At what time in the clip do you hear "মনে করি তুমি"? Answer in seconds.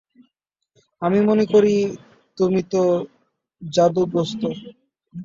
1.29-2.61